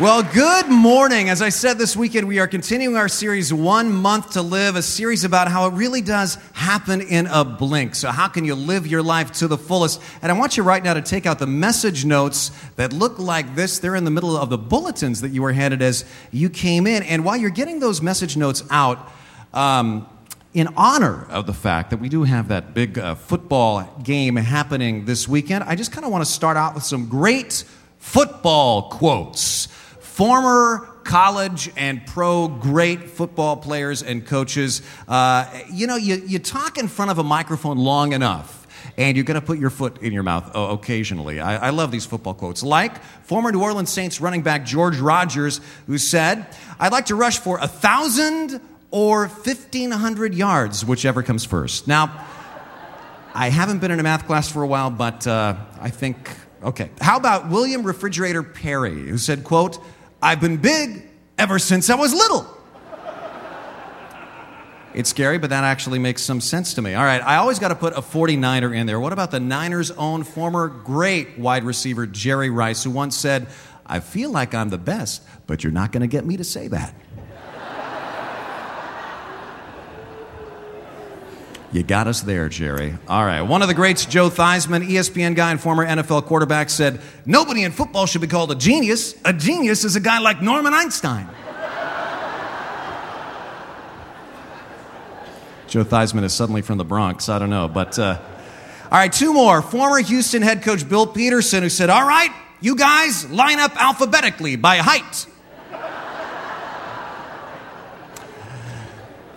[0.00, 1.28] Well, good morning.
[1.28, 4.80] As I said this weekend, we are continuing our series, One Month to Live, a
[4.80, 7.94] series about how it really does happen in a blink.
[7.94, 10.00] So, how can you live your life to the fullest?
[10.22, 13.54] And I want you right now to take out the message notes that look like
[13.54, 13.78] this.
[13.78, 17.02] They're in the middle of the bulletins that you were handed as you came in.
[17.02, 19.12] And while you're getting those message notes out,
[19.52, 20.08] um,
[20.54, 25.04] in honor of the fact that we do have that big uh, football game happening
[25.04, 27.64] this weekend, I just kind of want to start out with some great
[27.98, 29.68] football quotes
[30.20, 34.82] former college and pro great football players and coaches.
[35.08, 38.58] Uh, you know, you, you talk in front of a microphone long enough.
[38.98, 41.40] And you're going to put your foot in your mouth occasionally.
[41.40, 42.62] I, I love these football quotes.
[42.62, 46.46] Like former New Orleans Saints running back George Rogers, who said,
[46.78, 51.88] I'd like to rush for a thousand or 1,500 yards, whichever comes first.
[51.88, 52.26] Now,
[53.32, 56.28] I haven't been in a math class for a while, but uh, I think,
[56.62, 56.90] okay.
[57.00, 59.78] How about William Refrigerator Perry, who said, quote,
[60.22, 62.56] I've been big ever since I was little.
[64.92, 66.94] It's scary, but that actually makes some sense to me.
[66.94, 68.98] All right, I always got to put a 49er in there.
[68.98, 73.46] What about the Niners' own former great wide receiver, Jerry Rice, who once said,
[73.86, 76.66] I feel like I'm the best, but you're not going to get me to say
[76.68, 76.92] that.
[81.72, 82.96] You got us there, Jerry.
[83.06, 83.42] All right.
[83.42, 87.70] One of the greats, Joe Theismann, ESPN guy and former NFL quarterback, said, Nobody in
[87.70, 89.14] football should be called a genius.
[89.24, 91.28] A genius is a guy like Norman Einstein.
[95.68, 97.28] Joe Theismann is suddenly from the Bronx.
[97.28, 97.68] I don't know.
[97.68, 98.20] But, uh,
[98.90, 99.62] all right, two more.
[99.62, 104.56] Former Houston head coach Bill Peterson, who said, All right, you guys line up alphabetically
[104.56, 105.26] by height.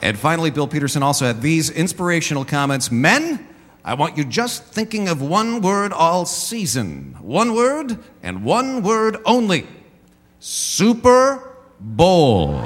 [0.03, 3.47] And finally, Bill Peterson also had these inspirational comments Men,
[3.85, 7.15] I want you just thinking of one word all season.
[7.21, 9.65] One word and one word only
[10.39, 12.59] Super Bowl.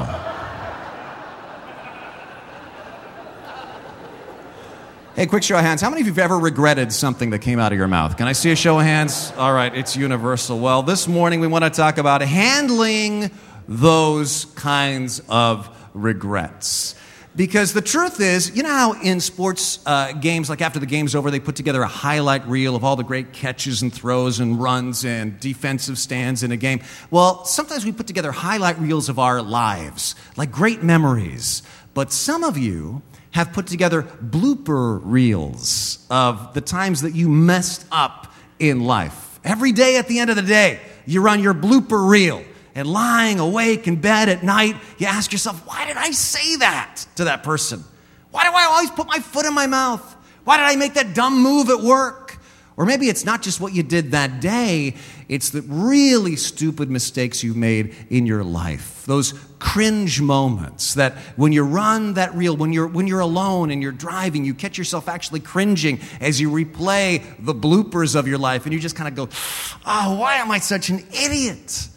[5.15, 5.79] Hey, quick show of hands.
[5.81, 8.17] How many of you have ever regretted something that came out of your mouth?
[8.17, 9.31] Can I see a show of hands?
[9.37, 10.57] All right, it's universal.
[10.57, 13.29] Well, this morning we want to talk about handling
[13.67, 16.95] those kinds of regrets.
[17.37, 21.13] Because the truth is, you know how in sports uh, games, like after the game's
[21.13, 24.59] over, they put together a highlight reel of all the great catches and throws and
[24.59, 26.81] runs and defensive stands in a game?
[27.11, 31.61] Well, sometimes we put together highlight reels of our lives, like great memories.
[31.93, 37.85] But some of you have put together blooper reels of the times that you messed
[37.91, 39.39] up in life.
[39.43, 42.43] Every day at the end of the day, you run your blooper reel
[42.77, 47.03] and lying awake in bed at night, you ask yourself, why did I say that
[47.15, 47.83] to that person?
[48.29, 50.15] Why do I always put my foot in my mouth?
[50.43, 52.37] Why did I make that dumb move at work?
[52.77, 54.93] Or maybe it's not just what you did that day,
[55.27, 59.03] it's the really stupid mistakes you've made in your life.
[59.07, 63.81] Those cringe moments that when you run that reel, when you're, when you're alone and
[63.81, 68.65] you're driving, you catch yourself actually cringing as you replay the bloopers of your life
[68.65, 69.35] and you just kind of go,
[69.83, 71.89] oh, why am I such an idiot?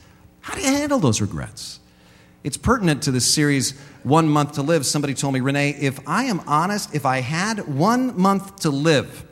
[0.51, 1.79] How do you handle those regrets?
[2.43, 4.85] It's pertinent to this series, One Month to Live.
[4.85, 9.25] Somebody told me, Renee, if I am honest, if I had one month to live,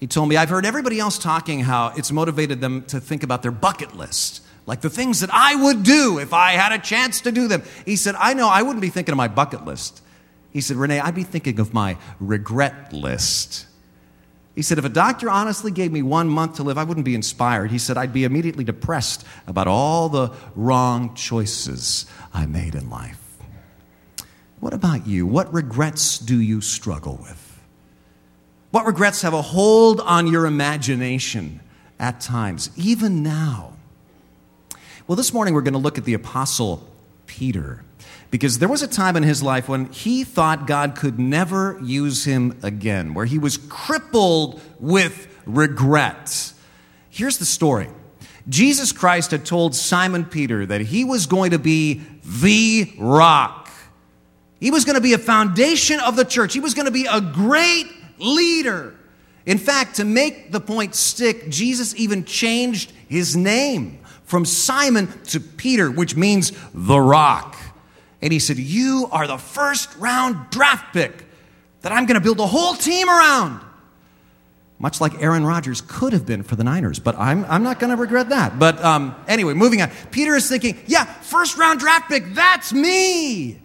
[0.00, 3.42] he told me, I've heard everybody else talking how it's motivated them to think about
[3.42, 7.20] their bucket list, like the things that I would do if I had a chance
[7.20, 7.62] to do them.
[7.84, 10.00] He said, I know I wouldn't be thinking of my bucket list.
[10.54, 13.66] He said, Renee, I'd be thinking of my regret list.
[14.54, 17.14] He said, if a doctor honestly gave me one month to live, I wouldn't be
[17.14, 17.70] inspired.
[17.70, 22.04] He said, I'd be immediately depressed about all the wrong choices
[22.34, 23.18] I made in life.
[24.60, 25.26] What about you?
[25.26, 27.60] What regrets do you struggle with?
[28.70, 31.60] What regrets have a hold on your imagination
[31.98, 33.72] at times, even now?
[35.06, 36.86] Well, this morning we're going to look at the Apostle
[37.26, 37.84] Peter
[38.32, 42.24] because there was a time in his life when he thought God could never use
[42.24, 46.52] him again, where he was crippled with regret.
[47.10, 47.90] Here's the story
[48.48, 53.70] Jesus Christ had told Simon Peter that he was going to be the rock.
[54.60, 56.54] He was going to be a foundation of the church.
[56.54, 57.86] He was going to be a great
[58.18, 58.94] leader.
[59.44, 63.98] In fact, to make the point stick, Jesus even changed his name
[64.32, 67.54] from Simon to Peter, which means the rock.
[68.22, 71.26] And he said, You are the first round draft pick
[71.82, 73.60] that I'm going to build a whole team around.
[74.78, 77.90] Much like Aaron Rodgers could have been for the Niners, but I'm, I'm not going
[77.90, 78.58] to regret that.
[78.58, 79.90] But um, anyway, moving on.
[80.10, 83.60] Peter is thinking, Yeah, first round draft pick, that's me.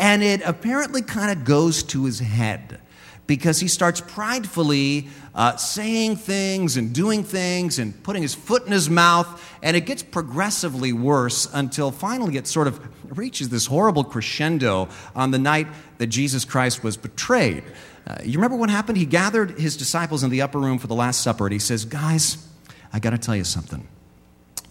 [0.00, 2.80] And it apparently kind of goes to his head
[3.28, 8.72] because he starts pridefully uh, saying things and doing things and putting his foot in
[8.72, 12.80] his mouth, and it gets progressively worse until finally it sort of
[13.16, 17.62] reaches this horrible crescendo on the night that Jesus Christ was betrayed.
[18.06, 18.96] Uh, you remember what happened?
[18.96, 21.84] He gathered his disciples in the upper room for the Last Supper, and he says,
[21.84, 22.48] Guys,
[22.92, 23.86] I got to tell you something.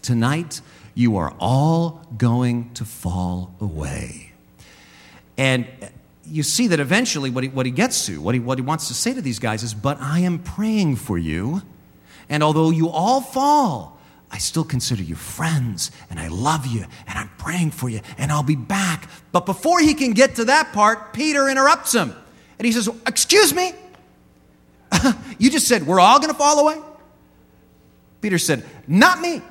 [0.02, 0.62] Tonight,
[0.96, 4.32] you are all going to fall away.
[5.38, 5.68] And
[6.28, 8.88] you see that eventually what he, what he gets to, what he, what he wants
[8.90, 11.62] to say to these guys is, But I am praying for you,
[12.30, 17.18] and although you all fall, I still consider you friends, and I love you, and
[17.18, 19.10] I'm praying for you, and I'll be back.
[19.32, 22.14] But before he can get to that part, Peter interrupts him,
[22.60, 23.74] and he says, Excuse me,
[25.38, 26.82] you just said we're all going to fall away?
[28.22, 29.42] Peter said, Not me.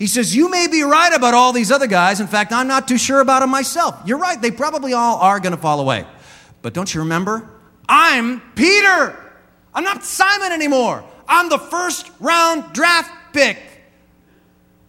[0.00, 2.20] He says, You may be right about all these other guys.
[2.20, 4.00] In fact, I'm not too sure about them myself.
[4.06, 6.06] You're right, they probably all are going to fall away.
[6.62, 7.48] But don't you remember?
[7.86, 9.14] I'm Peter.
[9.74, 11.04] I'm not Simon anymore.
[11.28, 13.58] I'm the first round draft pick.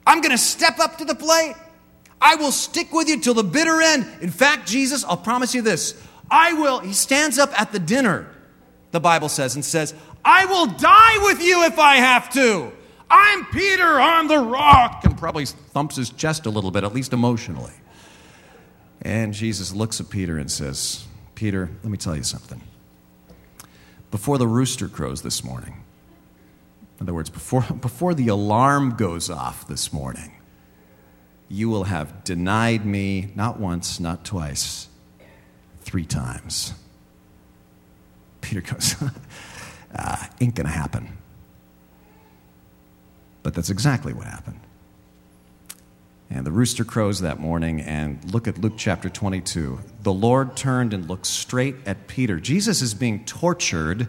[0.07, 1.55] I'm going to step up to the plate.
[2.21, 4.07] I will stick with you till the bitter end.
[4.21, 6.79] In fact, Jesus, I'll promise you this I will.
[6.79, 8.33] He stands up at the dinner,
[8.91, 9.93] the Bible says, and says,
[10.23, 12.71] I will die with you if I have to.
[13.11, 17.11] I'm Peter on the rock, and probably thumps his chest a little bit, at least
[17.11, 17.73] emotionally.
[19.01, 21.05] And Jesus looks at Peter and says,
[21.35, 22.61] Peter, let me tell you something.
[24.11, 25.83] Before the rooster crows this morning,
[26.99, 30.31] in other words, before, before the alarm goes off this morning,
[31.49, 34.87] you will have denied me not once, not twice,
[35.81, 36.73] three times.
[38.39, 38.95] Peter goes,
[39.95, 41.17] uh, Ain't gonna happen.
[43.43, 44.59] But that's exactly what happened.
[46.29, 49.79] And the rooster crows that morning, and look at Luke chapter 22.
[50.03, 52.39] The Lord turned and looked straight at Peter.
[52.39, 54.07] Jesus is being tortured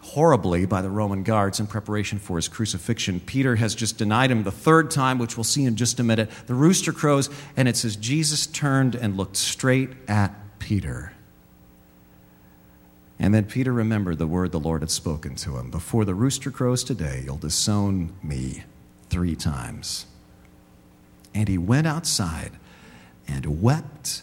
[0.00, 3.20] horribly by the Roman guards in preparation for his crucifixion.
[3.20, 6.28] Peter has just denied him the third time, which we'll see in just a minute.
[6.46, 11.13] The rooster crows, and it says, Jesus turned and looked straight at Peter.
[13.18, 16.50] And then Peter remembered the word the Lord had spoken to him Before the rooster
[16.50, 18.64] crows today, you'll disown me
[19.08, 20.06] three times.
[21.34, 22.52] And he went outside
[23.26, 24.22] and wept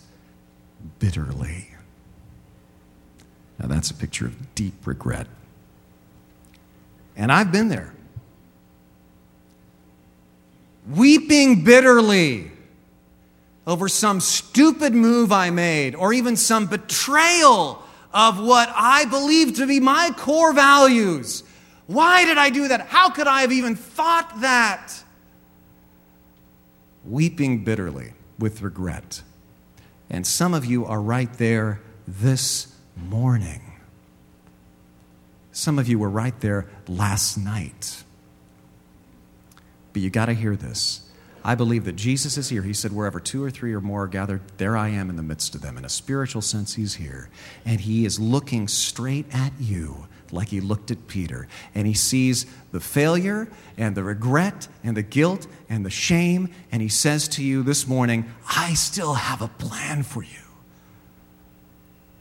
[0.99, 1.69] bitterly.
[3.59, 5.27] Now, that's a picture of deep regret.
[7.15, 7.93] And I've been there.
[10.89, 12.51] Weeping bitterly
[13.67, 19.67] over some stupid move I made, or even some betrayal of what I believe to
[19.67, 21.43] be my core values.
[21.87, 22.87] Why did I do that?
[22.87, 25.03] How could I have even thought that?
[27.05, 29.21] Weeping bitterly with regret.
[30.09, 33.61] And some of you are right there this morning.
[35.51, 38.03] Some of you were right there last night.
[39.93, 41.01] But you got to hear this.
[41.43, 42.61] I believe that Jesus is here.
[42.61, 45.23] He said, Wherever two or three or more are gathered, there I am in the
[45.23, 45.77] midst of them.
[45.77, 47.29] In a spiritual sense, He's here.
[47.65, 51.47] And He is looking straight at you like He looked at Peter.
[51.73, 56.49] And He sees the failure and the regret and the guilt and the shame.
[56.71, 60.37] And He says to you this morning, I still have a plan for you.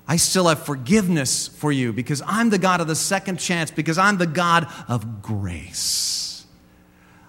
[0.08, 3.96] I still have forgiveness for you because I'm the God of the second chance, because
[3.96, 6.46] I'm the God of grace.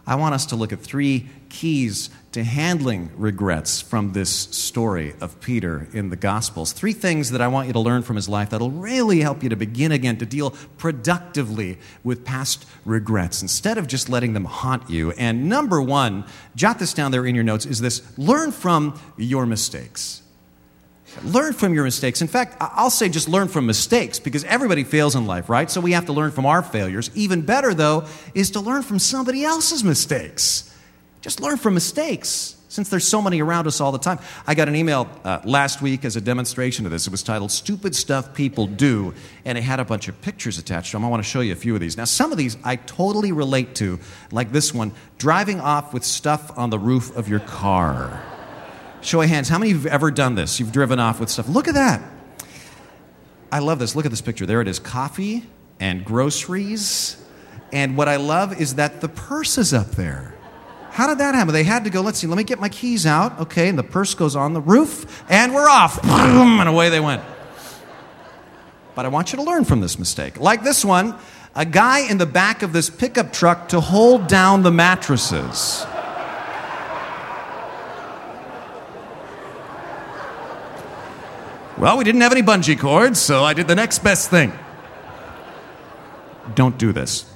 [0.07, 5.39] I want us to look at three keys to handling regrets from this story of
[5.41, 6.72] Peter in the Gospels.
[6.72, 9.50] Three things that I want you to learn from his life that'll really help you
[9.50, 14.89] to begin again to deal productively with past regrets instead of just letting them haunt
[14.89, 15.12] you.
[15.12, 19.46] And number one, jot this down there in your notes, is this learn from your
[19.46, 20.24] mistakes.
[21.25, 22.22] Learn from your mistakes.
[22.22, 25.70] In fact, I'll say just learn from mistakes because everybody fails in life, right?
[25.70, 27.12] So we have to learn from our failures.
[27.13, 30.70] Even better, though, is to learn from somebody else's mistakes.
[31.21, 34.17] Just learn from mistakes since there's so many around us all the time.
[34.47, 37.05] I got an email uh, last week as a demonstration of this.
[37.05, 39.13] It was titled Stupid Stuff People Do,
[39.43, 41.03] and it had a bunch of pictures attached to them.
[41.03, 41.97] I want to show you a few of these.
[41.97, 43.99] Now, some of these I totally relate to,
[44.31, 48.23] like this one driving off with stuff on the roof of your car.
[49.01, 50.59] Show of hands, how many of you have ever done this?
[50.59, 51.49] You've driven off with stuff.
[51.49, 52.01] Look at that.
[53.51, 53.97] I love this.
[53.97, 54.45] Look at this picture.
[54.45, 55.45] There it is coffee
[55.81, 57.21] and groceries.
[57.73, 60.35] And what I love is that the purse is up there.
[60.91, 61.53] How did that happen?
[61.53, 63.39] They had to go, let's see, let me get my keys out.
[63.39, 66.03] Okay, and the purse goes on the roof, and we're off.
[66.03, 67.24] And away they went.
[68.93, 70.38] But I want you to learn from this mistake.
[70.38, 71.15] Like this one,
[71.55, 75.86] a guy in the back of this pickup truck to hold down the mattresses.
[81.77, 84.51] Well, we didn't have any bungee cords, so I did the next best thing.
[86.53, 87.30] Don't do this.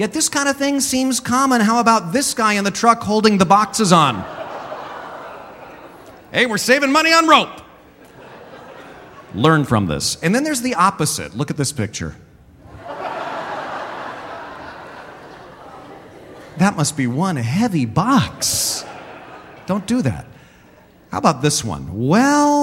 [0.00, 1.60] Yet this kind of thing seems common.
[1.60, 4.24] How about this guy in the truck holding the boxes on?
[6.32, 7.60] Hey, we're saving money on rope.
[9.34, 10.16] Learn from this.
[10.22, 11.36] And then there's the opposite.
[11.36, 12.16] Look at this picture.
[16.56, 18.86] That must be one heavy box.
[19.66, 20.24] Don't do that.
[21.10, 22.08] How about this one?
[22.08, 22.59] Well,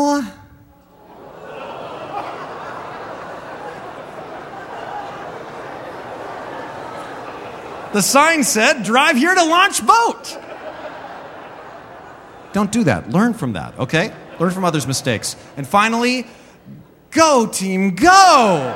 [7.93, 10.37] the sign said, drive here to launch boat.
[12.53, 13.09] Don't do that.
[13.09, 14.13] Learn from that, okay?
[14.39, 15.35] Learn from others' mistakes.
[15.57, 16.25] And finally,
[17.11, 18.75] go, team, go!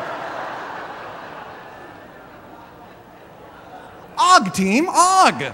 [4.18, 5.54] Og, team, Og!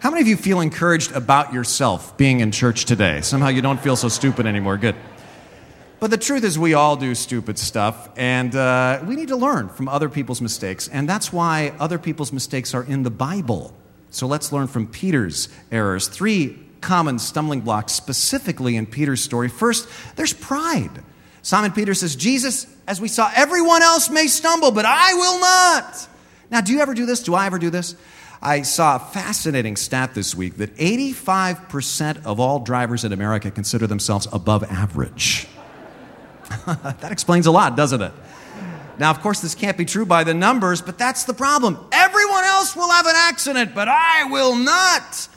[0.00, 3.22] How many of you feel encouraged about yourself being in church today?
[3.22, 4.76] Somehow you don't feel so stupid anymore.
[4.76, 4.96] Good.
[6.04, 9.70] But the truth is, we all do stupid stuff, and uh, we need to learn
[9.70, 10.86] from other people's mistakes.
[10.86, 13.74] And that's why other people's mistakes are in the Bible.
[14.10, 16.06] So let's learn from Peter's errors.
[16.06, 19.48] Three common stumbling blocks specifically in Peter's story.
[19.48, 20.90] First, there's pride.
[21.40, 26.08] Simon Peter says, Jesus, as we saw, everyone else may stumble, but I will not.
[26.50, 27.22] Now, do you ever do this?
[27.22, 27.96] Do I ever do this?
[28.42, 33.86] I saw a fascinating stat this week that 85% of all drivers in America consider
[33.86, 35.48] themselves above average.
[37.00, 38.12] that explains a lot, doesn't it?
[38.98, 41.78] Now, of course, this can't be true by the numbers, but that's the problem.
[41.90, 45.28] Everyone else will have an accident, but I will not.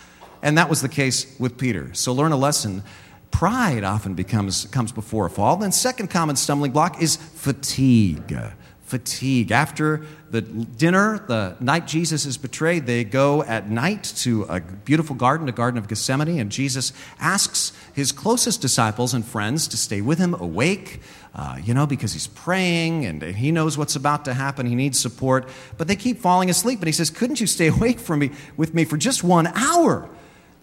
[0.44, 1.94] And that was the case with Peter.
[1.94, 2.84] So learn a lesson.
[3.32, 5.58] Pride often becomes comes before a fall.
[5.58, 8.38] Then second common stumbling block is fatigue.
[8.88, 9.52] Fatigue.
[9.52, 15.14] After the dinner, the night Jesus is betrayed, they go at night to a beautiful
[15.14, 20.00] garden, the Garden of Gethsemane, and Jesus asks his closest disciples and friends to stay
[20.00, 21.02] with him awake,
[21.36, 24.66] uh, you know, because he's praying and he knows what's about to happen.
[24.66, 26.80] He needs support, but they keep falling asleep.
[26.80, 30.10] And he says, Couldn't you stay awake for me, with me for just one hour?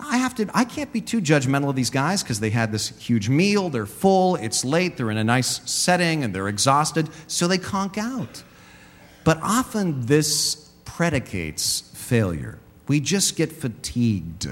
[0.00, 2.88] I have to I can't be too judgmental of these guys because they had this
[2.98, 7.46] huge meal, they're full, it's late, they're in a nice setting and they're exhausted, so
[7.46, 8.42] they conk out.
[9.24, 12.58] But often this predicates failure.
[12.86, 14.48] We just get fatigued.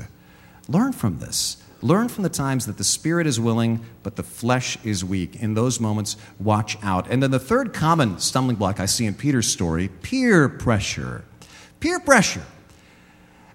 [0.68, 1.58] Learn from this.
[1.82, 5.36] Learn from the times that the spirit is willing, but the flesh is weak.
[5.42, 7.10] In those moments, watch out.
[7.10, 11.24] And then the third common stumbling block I see in Peter's story peer pressure.
[11.80, 12.44] Peer pressure.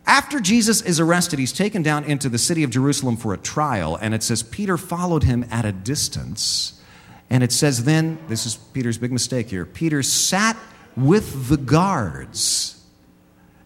[0.08, 3.98] After Jesus is arrested, he's taken down into the city of Jerusalem for a trial,
[3.98, 6.82] and it says Peter followed him at a distance.
[7.30, 10.56] And it says then, this is Peter's big mistake here Peter sat
[10.96, 12.82] with the guards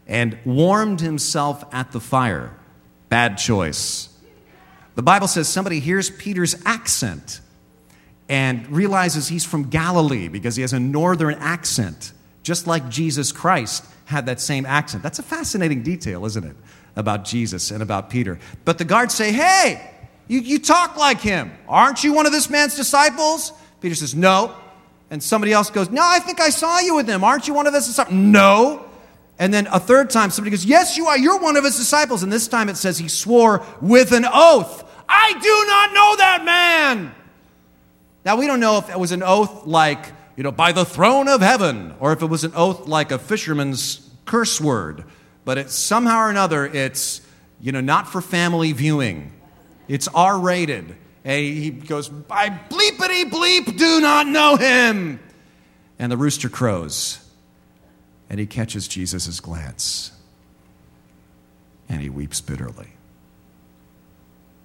[0.07, 2.57] and warmed himself at the fire.
[3.07, 4.09] Bad choice.
[4.95, 7.39] The Bible says somebody hears Peter's accent
[8.27, 13.85] and realizes he's from Galilee because he has a northern accent, just like Jesus Christ
[14.05, 15.03] had that same accent.
[15.03, 16.55] That's a fascinating detail, isn't it,
[16.95, 18.39] about Jesus and about Peter.
[18.65, 19.89] But the guards say, Hey,
[20.27, 21.51] you, you talk like him.
[21.67, 23.53] Aren't you one of this man's disciples?
[23.79, 24.55] Peter says, No.
[25.09, 27.23] And somebody else goes, No, I think I saw you with him.
[27.23, 28.15] Aren't you one of his disciples?
[28.15, 28.85] No.
[29.39, 31.17] And then a third time, somebody goes, Yes, you are.
[31.17, 32.23] You're one of his disciples.
[32.23, 36.45] And this time it says he swore with an oath, I do not know that
[36.45, 37.15] man.
[38.23, 40.05] Now, we don't know if it was an oath like,
[40.41, 43.19] you know, by the throne of heaven, or if it was an oath like a
[43.19, 45.03] fisherman's curse word.
[45.45, 47.21] But it's somehow or another, it's,
[47.59, 49.33] you know, not for family viewing.
[49.87, 50.95] It's R rated.
[51.23, 55.19] he goes, I bleepity bleep do not know him.
[55.99, 57.23] And the rooster crows.
[58.27, 60.11] And he catches Jesus' glance.
[61.87, 62.93] And he weeps bitterly.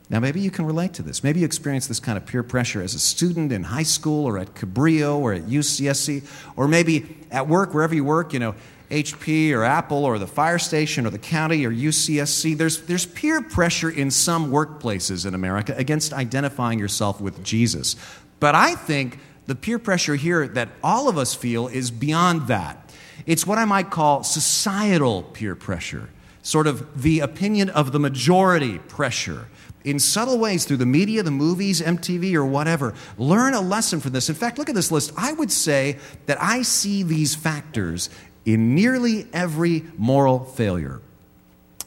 [0.09, 1.25] Now, maybe you can relate to this.
[1.25, 4.39] Maybe you experience this kind of peer pressure as a student in high school or
[4.39, 6.25] at Cabrillo or at UCSC,
[6.57, 8.55] or maybe at work, wherever you work, you know,
[8.91, 12.57] HP or Apple or the fire station or the county or UCSC.
[12.57, 17.97] There's, there's peer pressure in some workplaces in America against identifying yourself with Jesus.
[18.39, 22.93] But I think the peer pressure here that all of us feel is beyond that.
[23.27, 26.11] It's what I might call societal peer pressure,
[26.43, 29.47] sort of the opinion of the majority pressure
[29.87, 32.93] in subtle ways through the media, the movies, MTV, or whatever.
[33.17, 34.29] Learn a lesson from this.
[34.29, 35.13] In fact, look at this list.
[35.17, 38.11] I would say that I see these factors
[38.45, 41.01] in nearly every moral failure.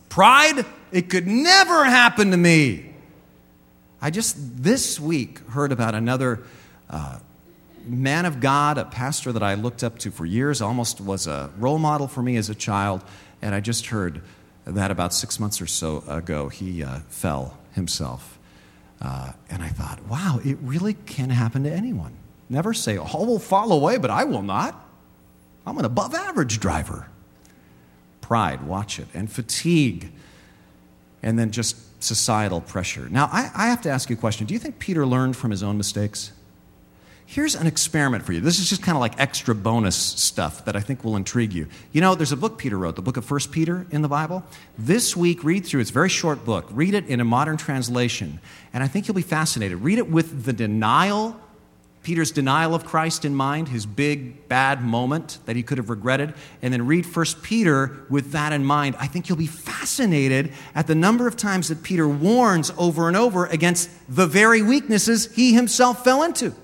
[0.07, 2.93] Pride, it could never happen to me.
[4.01, 6.41] I just this week heard about another
[6.89, 7.19] uh,
[7.85, 11.51] man of God, a pastor that I looked up to for years, almost was a
[11.57, 13.03] role model for me as a child,
[13.41, 14.21] and I just heard
[14.63, 18.37] that about six months or so ago he uh, fell himself.
[19.01, 22.13] Uh, and I thought, wow, it really can happen to anyone.
[22.49, 24.75] Never say, all will fall away, but I will not.
[25.65, 27.07] I'm an above average driver.
[28.21, 30.11] Pride, watch it, and fatigue,
[31.23, 33.07] and then just societal pressure.
[33.09, 34.47] Now, I, I have to ask you a question.
[34.47, 36.31] Do you think Peter learned from his own mistakes?
[37.31, 38.39] Here's an experiment for you.
[38.39, 41.67] This is just kind of like extra bonus stuff that I think will intrigue you.
[41.91, 44.43] You know, there's a book Peter wrote, the book of First Peter in the Bible.
[44.79, 45.81] This week, read through.
[45.81, 46.65] It's a very short book.
[46.71, 48.39] Read it in a modern translation,
[48.73, 49.77] and I think you'll be fascinated.
[49.77, 51.39] Read it with the denial
[52.01, 56.33] Peter's denial of Christ in mind, his big bad moment that he could have regretted,
[56.63, 58.95] and then read 1 Peter with that in mind.
[58.97, 63.15] I think you'll be fascinated at the number of times that Peter warns over and
[63.15, 66.55] over against the very weaknesses he himself fell into.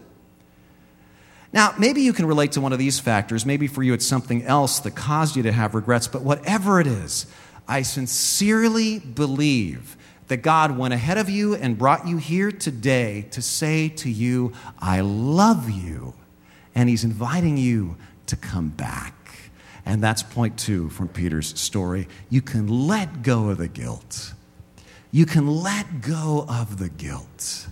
[1.55, 3.45] Now, maybe you can relate to one of these factors.
[3.45, 6.85] Maybe for you it's something else that caused you to have regrets, but whatever it
[6.85, 7.27] is,
[7.65, 9.95] I sincerely believe
[10.27, 14.51] that God went ahead of you and brought you here today to say to you,
[14.79, 16.13] I love you.
[16.75, 17.95] And He's inviting you
[18.25, 19.13] to come back.
[19.85, 22.09] And that's point two from Peter's story.
[22.29, 24.33] You can let go of the guilt.
[25.09, 27.67] You can let go of the guilt.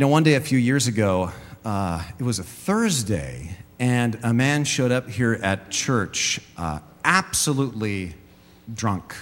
[0.00, 1.30] You know, one day a few years ago,
[1.62, 8.14] uh, it was a Thursday, and a man showed up here at church uh, absolutely
[8.72, 9.14] drunk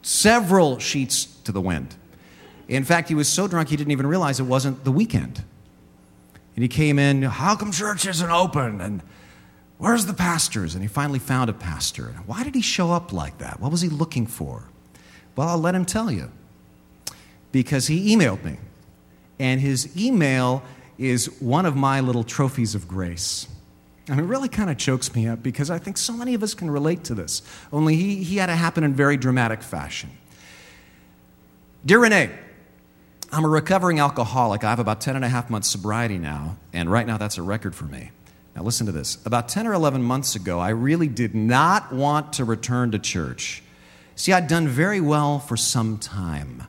[0.00, 1.96] several sheets to the wind.
[2.66, 5.44] In fact, he was so drunk he didn't even realize it wasn't the weekend.
[6.54, 8.80] And he came in, How come church isn't open?
[8.80, 9.02] And
[9.76, 10.72] where's the pastors?
[10.72, 12.14] And he finally found a pastor.
[12.24, 13.60] Why did he show up like that?
[13.60, 14.62] What was he looking for?
[15.36, 16.32] Well, I'll let him tell you.
[17.52, 18.56] Because he emailed me.
[19.38, 20.62] And his email
[20.98, 23.46] is one of my little trophies of grace.
[24.08, 26.54] And it really kind of chokes me up because I think so many of us
[26.54, 27.42] can relate to this.
[27.72, 30.10] Only he, he had it happen in very dramatic fashion.
[31.84, 32.30] Dear Renee,
[33.32, 34.62] I'm a recovering alcoholic.
[34.62, 37.42] I have about 10 and a half months sobriety now, and right now that's a
[37.42, 38.12] record for me.
[38.54, 39.18] Now, listen to this.
[39.26, 43.62] About 10 or 11 months ago, I really did not want to return to church.
[44.14, 46.62] See, I'd done very well for some time.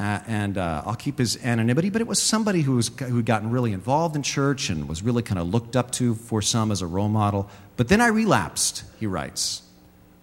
[0.00, 3.50] Uh, and uh, I'll keep his anonymity, but it was somebody who was who'd gotten
[3.50, 6.80] really involved in church and was really kind of looked up to for some as
[6.80, 7.50] a role model.
[7.76, 9.60] But then I relapsed, he writes,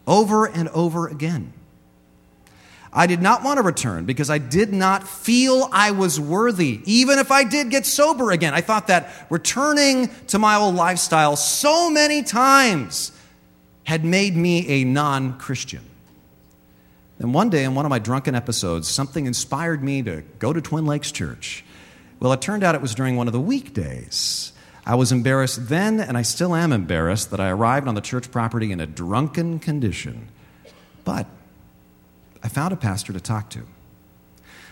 [0.08, 1.54] over and over again.
[2.92, 7.20] I did not want to return because I did not feel I was worthy, even
[7.20, 8.56] if I did get sober again.
[8.56, 13.12] I thought that returning to my old lifestyle so many times
[13.84, 15.84] had made me a non Christian.
[17.17, 20.62] Then one day, in one of my drunken episodes, something inspired me to go to
[20.62, 21.63] Twin Lakes Church.
[22.19, 24.53] Well, it turned out it was during one of the weekdays.
[24.86, 28.32] I was embarrassed then, and I still am embarrassed that I arrived on the church
[28.32, 30.30] property in a drunken condition.
[31.03, 31.27] But
[32.43, 33.63] I found a pastor to talk to.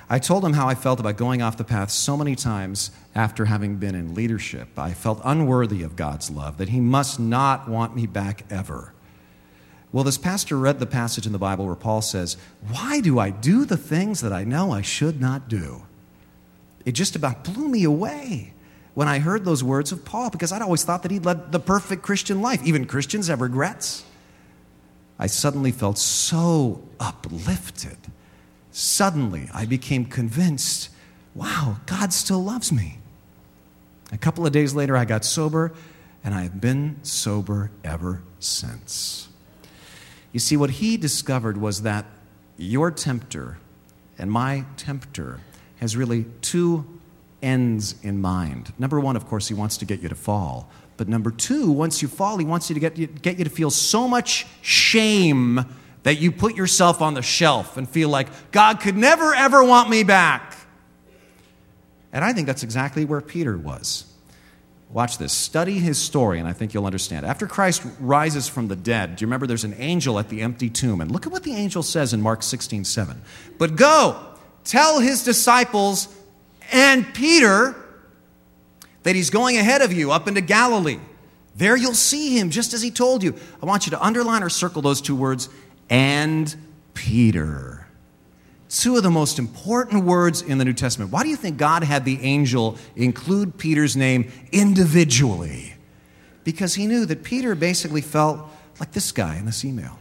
[0.09, 3.45] I told him how I felt about going off the path so many times after
[3.45, 4.77] having been in leadership.
[4.77, 8.93] I felt unworthy of God's love, that He must not want me back ever.
[9.95, 12.35] Well, this pastor read the passage in the Bible where Paul says,
[12.67, 15.83] Why do I do the things that I know I should not do?
[16.83, 18.51] It just about blew me away
[18.93, 21.61] when I heard those words of Paul because I'd always thought that he'd led the
[21.61, 22.61] perfect Christian life.
[22.65, 24.03] Even Christians have regrets.
[25.17, 27.97] I suddenly felt so uplifted.
[28.71, 30.89] Suddenly, I became convinced
[31.33, 32.97] wow, God still loves me.
[34.11, 35.71] A couple of days later, I got sober,
[36.21, 39.29] and I have been sober ever since.
[40.35, 42.05] You see, what he discovered was that
[42.57, 43.57] your tempter
[44.17, 45.39] and my tempter
[45.77, 46.85] has really two
[47.41, 48.73] ends in mind.
[48.77, 50.69] Number one, of course, he wants to get you to fall.
[50.97, 53.71] But number two, once you fall, he wants you to get, get you to feel
[53.71, 55.63] so much shame
[56.03, 59.89] that you put yourself on the shelf and feel like God could never, ever want
[59.89, 60.57] me back.
[62.11, 64.03] And I think that's exactly where Peter was.
[64.89, 65.33] Watch this.
[65.33, 67.25] Study his story, and I think you'll understand.
[67.25, 70.69] After Christ rises from the dead, do you remember there's an angel at the empty
[70.69, 71.01] tomb?
[71.01, 73.21] And look at what the angel says in Mark 16 7.
[73.57, 74.25] But go,
[74.63, 76.07] tell his disciples
[76.71, 77.75] and Peter
[79.03, 80.99] that he's going ahead of you up into Galilee.
[81.55, 83.35] There you'll see him just as he told you.
[83.61, 85.49] I want you to underline or circle those two words,
[85.89, 86.53] and
[86.93, 87.74] Peter
[88.69, 91.11] two of the most important words in the New Testament.
[91.11, 95.75] Why do you think God had the angel include Peter's name individually?
[96.43, 98.39] Because he knew that Peter basically felt
[98.79, 99.97] like this guy in this email.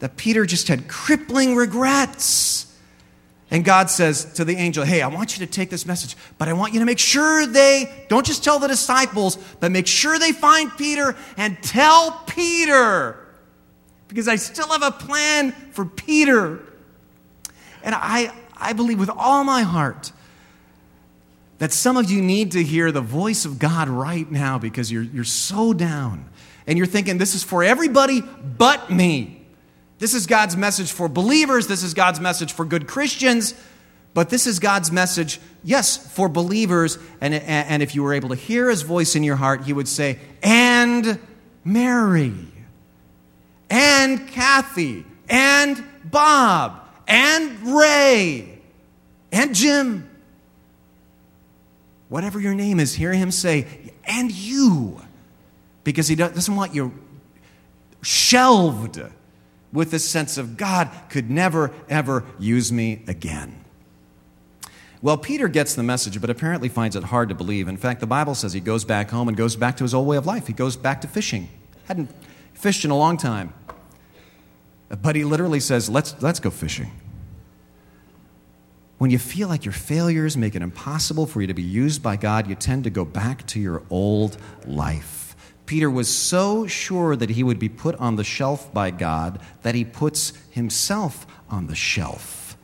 [0.00, 2.72] That Peter just had crippling regrets.
[3.50, 6.48] And God says to the angel, Hey, I want you to take this message, but
[6.48, 10.18] I want you to make sure they don't just tell the disciples, but make sure
[10.18, 13.23] they find Peter and tell Peter
[14.14, 16.60] because I still have a plan for Peter.
[17.82, 20.12] And I, I believe with all my heart
[21.58, 25.02] that some of you need to hear the voice of God right now because you're,
[25.02, 26.26] you're so down.
[26.64, 29.44] And you're thinking, this is for everybody but me.
[29.98, 31.66] This is God's message for believers.
[31.66, 33.52] This is God's message for good Christians.
[34.14, 36.98] But this is God's message, yes, for believers.
[37.20, 39.88] And, and if you were able to hear his voice in your heart, he would
[39.88, 41.18] say, and
[41.64, 42.53] Mary,
[43.70, 48.60] and Kathy, and Bob, and Ray,
[49.32, 50.08] and Jim.
[52.08, 53.66] Whatever your name is, hear him say,
[54.04, 55.00] and you.
[55.82, 56.92] Because he doesn't want you
[58.02, 59.02] shelved
[59.72, 63.64] with the sense of God could never, ever use me again.
[65.02, 67.68] Well, Peter gets the message, but apparently finds it hard to believe.
[67.68, 70.06] In fact, the Bible says he goes back home and goes back to his old
[70.06, 70.46] way of life.
[70.46, 71.48] He goes back to fishing.
[71.86, 72.08] Hadn't
[72.54, 73.52] fished in a long time.
[75.02, 76.90] But he literally says, let's, let's go fishing.
[78.98, 82.16] When you feel like your failures make it impossible for you to be used by
[82.16, 84.36] God, you tend to go back to your old
[84.66, 85.36] life.
[85.66, 89.74] Peter was so sure that he would be put on the shelf by God that
[89.74, 92.56] he puts himself on the shelf.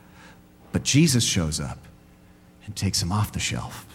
[0.72, 1.78] But Jesus shows up
[2.64, 3.86] and takes him off the shelf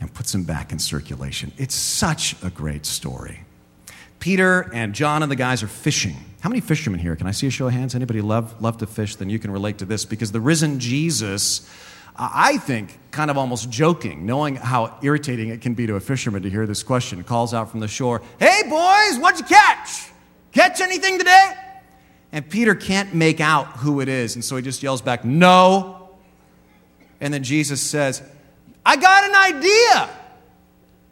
[0.00, 1.52] and puts him back in circulation.
[1.56, 3.44] It's such a great story.
[4.22, 6.14] Peter and John and the guys are fishing.
[6.42, 7.16] How many fishermen here?
[7.16, 7.96] Can I see a show of hands?
[7.96, 9.16] Anybody love, love to fish?
[9.16, 11.68] Then you can relate to this because the risen Jesus,
[12.16, 16.42] I think, kind of almost joking, knowing how irritating it can be to a fisherman
[16.42, 20.12] to hear this question, calls out from the shore, Hey, boys, what'd you catch?
[20.52, 21.54] Catch anything today?
[22.30, 26.10] And Peter can't make out who it is, and so he just yells back, No.
[27.20, 28.22] And then Jesus says,
[28.86, 30.21] I got an idea.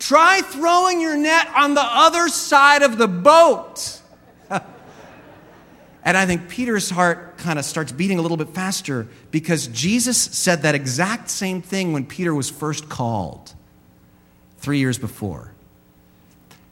[0.01, 4.01] Try throwing your net on the other side of the boat.
[4.51, 10.17] and I think Peter's heart kind of starts beating a little bit faster because Jesus
[10.17, 13.55] said that exact same thing when Peter was first called
[14.57, 15.53] three years before.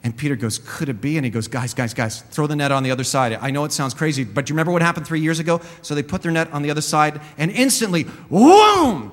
[0.03, 1.19] And Peter goes, Could it be?
[1.19, 3.39] And he goes, Guys, guys, guys, throw the net on the other side.
[3.43, 5.61] I know it sounds crazy, but you remember what happened three years ago?
[5.83, 9.13] So they put their net on the other side, and instantly, boom!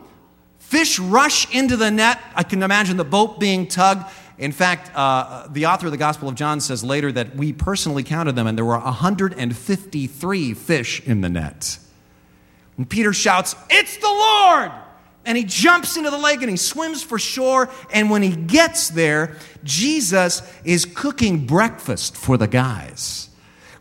[0.68, 2.20] Fish rush into the net.
[2.34, 4.04] I can imagine the boat being tugged.
[4.38, 8.04] In fact, uh, the author of the Gospel of John says later that we personally
[8.04, 11.78] counted them, and there were 153 fish in the net.
[12.78, 14.72] And Peter shouts, It's the Lord!
[15.24, 17.70] And he jumps into the lake and he swims for shore.
[17.92, 23.30] And when he gets there, Jesus is cooking breakfast for the guys,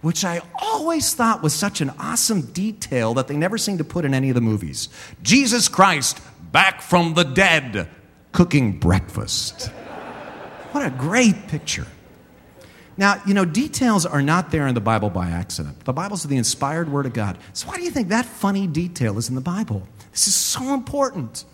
[0.00, 4.04] which I always thought was such an awesome detail that they never seem to put
[4.04, 4.88] in any of the movies.
[5.22, 6.18] Jesus Christ
[6.54, 7.88] back from the dead,
[8.30, 9.66] cooking breakfast.
[10.70, 11.88] What a great picture.
[12.96, 15.84] Now, you know, details are not there in the Bible by accident.
[15.84, 17.38] The Bible's the inspired Word of God.
[17.54, 19.88] So, why do you think that funny detail is in the Bible?
[20.12, 21.44] This is so important.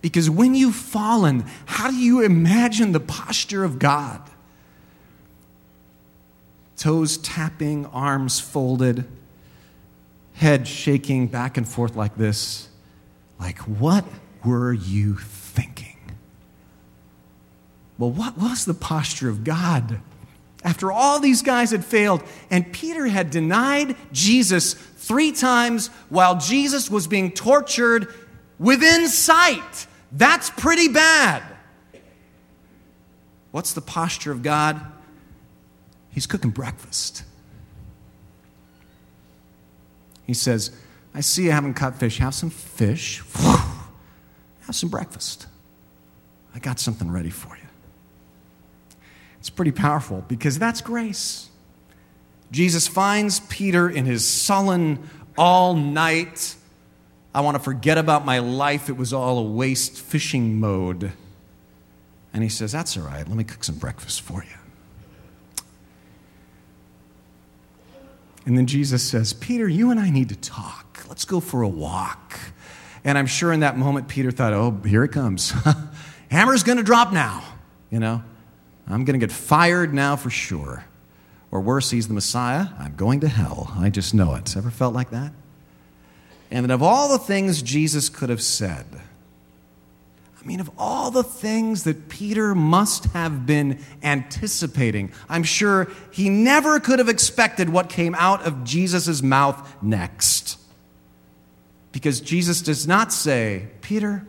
[0.00, 4.22] Because when you've fallen, how do you imagine the posture of God?
[6.78, 9.06] Toes tapping, arms folded,
[10.32, 12.69] head shaking back and forth like this.
[13.40, 14.04] Like, what
[14.44, 15.96] were you thinking?
[17.98, 20.00] Well, what was the posture of God?
[20.62, 26.90] After all these guys had failed, and Peter had denied Jesus three times while Jesus
[26.90, 28.14] was being tortured
[28.58, 29.86] within sight.
[30.12, 31.42] That's pretty bad.
[33.52, 34.80] What's the posture of God?
[36.10, 37.24] He's cooking breakfast.
[40.26, 40.70] He says,
[41.14, 42.18] I see you haven't caught fish.
[42.18, 43.22] Have some fish.
[43.34, 45.46] Have some breakfast.
[46.54, 47.66] I got something ready for you.
[49.38, 51.48] It's pretty powerful because that's grace.
[52.50, 56.56] Jesus finds Peter in his sullen, all night,
[57.34, 61.12] I want to forget about my life, it was all a waste fishing mode.
[62.32, 65.64] And he says, That's all right, let me cook some breakfast for you.
[68.46, 70.89] And then Jesus says, Peter, you and I need to talk.
[71.10, 72.38] Let's go for a walk.
[73.02, 75.52] And I'm sure in that moment, Peter thought, oh, here it comes.
[76.30, 77.42] Hammer's going to drop now.
[77.90, 78.22] You know,
[78.86, 80.84] I'm going to get fired now for sure.
[81.50, 82.68] Or worse, he's the Messiah.
[82.78, 83.72] I'm going to hell.
[83.76, 84.56] I just know it.
[84.56, 85.32] Ever felt like that?
[86.52, 88.86] And then, of all the things Jesus could have said,
[90.40, 96.28] I mean, of all the things that Peter must have been anticipating, I'm sure he
[96.28, 100.59] never could have expected what came out of Jesus' mouth next.
[101.92, 104.26] Because Jesus does not say, Peter,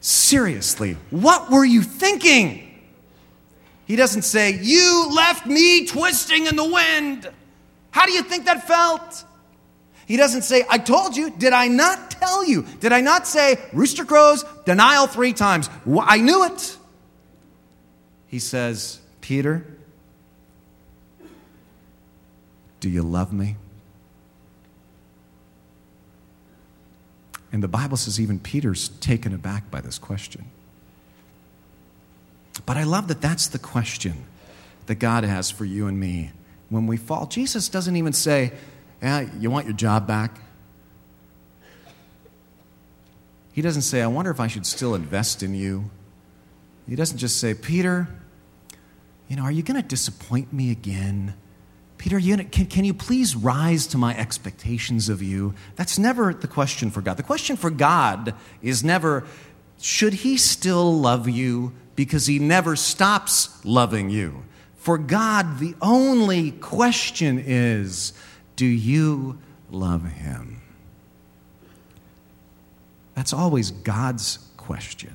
[0.00, 2.60] seriously, what were you thinking?
[3.86, 7.30] He doesn't say, You left me twisting in the wind.
[7.90, 9.24] How do you think that felt?
[10.06, 11.30] He doesn't say, I told you.
[11.30, 12.66] Did I not tell you?
[12.80, 15.70] Did I not say, rooster crows, denial three times?
[16.00, 16.76] I knew it.
[18.26, 19.66] He says, Peter,
[22.80, 23.56] do you love me?
[27.54, 30.46] And the Bible says even Peter's taken aback by this question.
[32.66, 34.24] But I love that that's the question
[34.86, 36.32] that God has for you and me
[36.68, 37.26] when we fall.
[37.26, 38.50] Jesus doesn't even say,
[39.00, 40.36] yeah, You want your job back?
[43.52, 45.88] He doesn't say, I wonder if I should still invest in you.
[46.88, 48.08] He doesn't just say, Peter,
[49.28, 51.34] you know, are you going to disappoint me again?
[51.98, 55.54] Peter, can, can you please rise to my expectations of you?
[55.76, 57.16] That's never the question for God.
[57.16, 59.24] The question for God is never,
[59.80, 61.72] should he still love you?
[61.96, 64.44] Because he never stops loving you.
[64.76, 68.12] For God, the only question is,
[68.56, 69.38] do you
[69.70, 70.60] love him?
[73.14, 75.14] That's always God's question.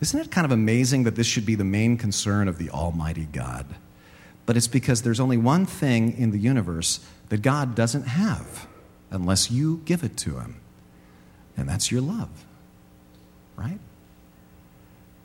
[0.00, 3.28] Isn't it kind of amazing that this should be the main concern of the Almighty
[3.32, 3.66] God?
[4.46, 8.66] But it's because there's only one thing in the universe that God doesn't have
[9.10, 10.56] unless you give it to Him,
[11.56, 12.44] and that's your love,
[13.56, 13.78] right?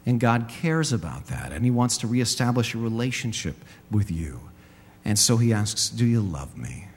[0.05, 3.55] And God cares about that, and He wants to reestablish a relationship
[3.89, 4.41] with you.
[5.03, 6.87] And so He asks, Do you love me?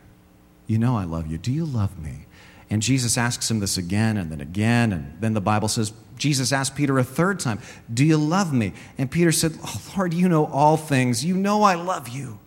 [0.67, 1.39] You know I love you.
[1.39, 2.27] Do you love me?
[2.71, 4.93] And Jesus asks him this again and then again.
[4.93, 7.59] And then the Bible says, Jesus asked Peter a third time,
[7.93, 8.75] Do you love me?
[8.99, 11.25] And Peter said, oh, Lord, you know all things.
[11.25, 12.39] You know I love you.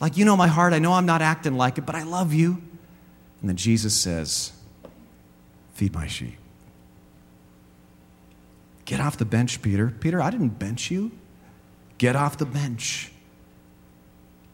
[0.00, 0.72] Like, you know my heart.
[0.72, 2.62] I know I'm not acting like it, but I love you.
[3.40, 4.52] And then Jesus says,
[5.74, 6.38] Feed my sheep.
[8.86, 9.88] Get off the bench, Peter.
[9.88, 11.12] Peter, I didn't bench you.
[11.98, 13.12] Get off the bench.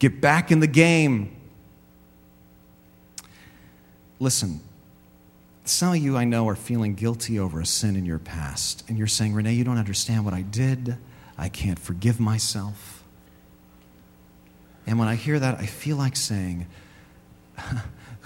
[0.01, 1.37] Get back in the game.
[4.19, 4.61] Listen,
[5.65, 8.99] some of you I know are feeling guilty over a sin in your past, and
[8.99, 10.97] you're saying, Renee, you don't understand what I did.
[11.39, 13.05] I can't forgive myself.
[14.87, 16.67] And when I hear that, I feel like saying,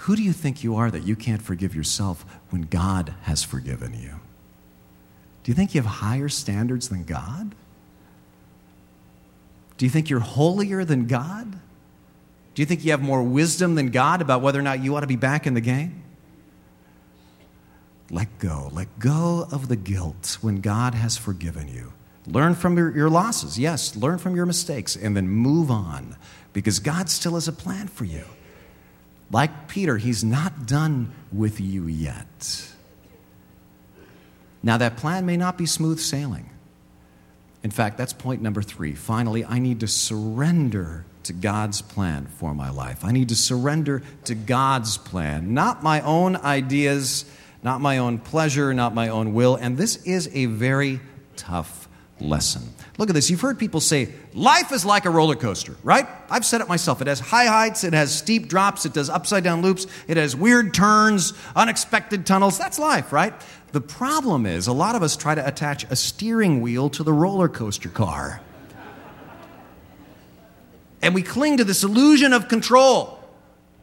[0.01, 3.93] Who do you think you are that you can't forgive yourself when God has forgiven
[3.93, 4.19] you?
[5.43, 7.55] Do you think you have higher standards than God?
[9.77, 11.51] Do you think you're holier than God?
[11.51, 15.01] Do you think you have more wisdom than God about whether or not you ought
[15.01, 16.03] to be back in the game?
[18.09, 18.69] Let go.
[18.71, 21.93] Let go of the guilt when God has forgiven you.
[22.25, 23.57] Learn from your, your, losses.
[23.57, 26.17] Yes, learn from your mistakes and then move on
[26.53, 28.23] because God still has a plan for you.
[29.31, 32.73] Like Peter, he's not done with you yet.
[34.63, 36.49] Now, that plan may not be smooth sailing.
[37.63, 38.93] In fact, that's point number three.
[38.93, 43.03] Finally, I need to surrender to God's plan for my life.
[43.03, 47.25] I need to surrender to God's plan, not my own ideas
[47.67, 49.57] not my own pleasure, not my own will.
[49.57, 51.01] And this is a very
[51.35, 52.61] tough lesson.
[52.97, 53.29] Look at this.
[53.29, 56.07] You've heard people say, life is like a roller coaster, right?
[56.29, 57.01] I've said it myself.
[57.01, 60.33] It has high heights, it has steep drops, it does upside down loops, it has
[60.33, 62.57] weird turns, unexpected tunnels.
[62.57, 63.33] That's life, right?
[63.73, 67.11] The problem is, a lot of us try to attach a steering wheel to the
[67.11, 68.39] roller coaster car.
[71.01, 73.19] And we cling to this illusion of control.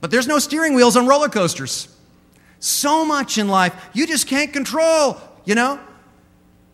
[0.01, 1.94] But there's no steering wheels on roller coasters.
[2.65, 5.79] So much in life you just can't control, you know?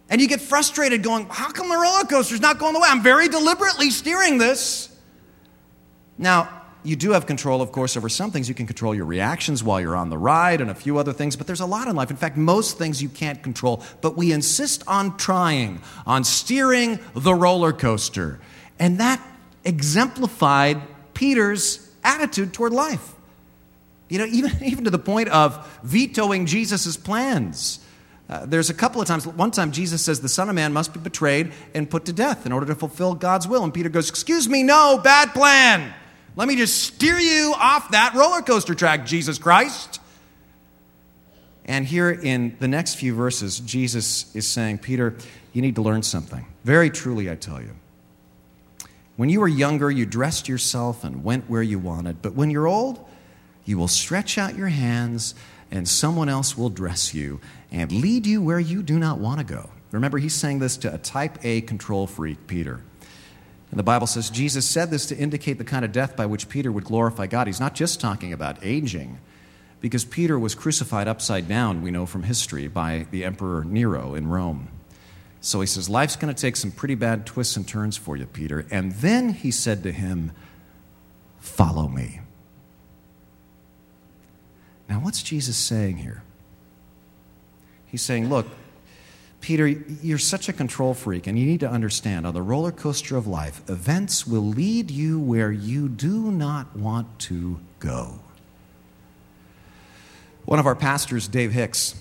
[0.08, 2.86] And you get frustrated going, how come the roller coaster's not going the way?
[2.88, 4.88] I'm very deliberately steering this.
[6.16, 8.48] Now, you do have control, of course, over some things.
[8.48, 11.34] You can control your reactions while you're on the ride and a few other things,
[11.34, 12.10] but there's a lot in life.
[12.12, 17.34] In fact, most things you can't control, but we insist on trying, on steering the
[17.34, 18.38] roller coaster.
[18.78, 19.20] And that
[19.64, 20.80] exemplified
[21.14, 23.14] Peter's attitude toward life.
[24.10, 27.80] You know, even, even to the point of vetoing Jesus' plans.
[28.28, 30.92] Uh, there's a couple of times, one time Jesus says the Son of Man must
[30.92, 33.64] be betrayed and put to death in order to fulfill God's will.
[33.64, 35.92] And Peter goes, Excuse me, no, bad plan.
[36.36, 40.00] Let me just steer you off that roller coaster track, Jesus Christ.
[41.64, 45.16] And here in the next few verses, Jesus is saying, Peter,
[45.52, 46.46] you need to learn something.
[46.64, 47.74] Very truly, I tell you.
[49.16, 52.22] When you were younger, you dressed yourself and went where you wanted.
[52.22, 53.06] But when you're old,
[53.64, 55.34] you will stretch out your hands,
[55.70, 59.44] and someone else will dress you and lead you where you do not want to
[59.44, 59.70] go.
[59.92, 62.80] Remember, he's saying this to a type A control freak, Peter.
[63.70, 66.48] And the Bible says Jesus said this to indicate the kind of death by which
[66.48, 67.46] Peter would glorify God.
[67.46, 69.18] He's not just talking about aging,
[69.80, 74.28] because Peter was crucified upside down, we know from history, by the Emperor Nero in
[74.28, 74.68] Rome.
[75.40, 78.26] So he says, Life's going to take some pretty bad twists and turns for you,
[78.26, 78.66] Peter.
[78.70, 80.32] And then he said to him,
[81.38, 82.20] Follow me.
[84.90, 86.24] Now, what's Jesus saying here?
[87.86, 88.48] He's saying, Look,
[89.40, 93.16] Peter, you're such a control freak, and you need to understand on the roller coaster
[93.16, 98.18] of life, events will lead you where you do not want to go.
[100.44, 101.94] One of our pastors, Dave Hicks,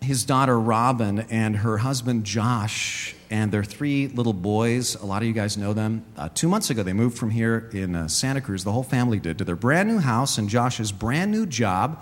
[0.00, 5.28] his daughter Robin and her husband Josh and their three little boys, a lot of
[5.28, 6.04] you guys know them.
[6.16, 9.18] Uh, two months ago, they moved from here in uh, Santa Cruz, the whole family
[9.18, 12.00] did, to their brand new house and Josh's brand new job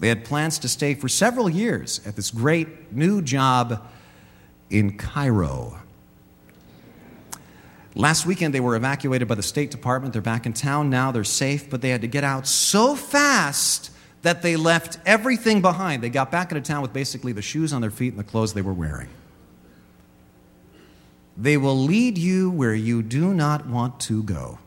[0.00, 3.86] they had plans to stay for several years at this great new job
[4.70, 5.78] in Cairo.
[7.94, 10.14] Last weekend, they were evacuated by the State Department.
[10.14, 11.12] They're back in town now.
[11.12, 13.90] They're safe, but they had to get out so fast
[14.22, 16.02] that they left everything behind.
[16.02, 18.52] They got back into town with basically the shoes on their feet and the clothes
[18.52, 19.08] they were wearing.
[21.36, 24.58] They will lead you where you do not want to go.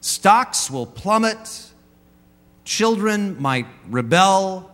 [0.00, 1.72] Stocks will plummet
[2.66, 4.68] Children might rebel.